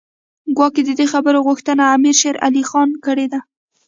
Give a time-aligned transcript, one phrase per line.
[0.55, 3.39] ګواکې د دې خبرو غوښتنه امیر شېر علي خان کړې ده.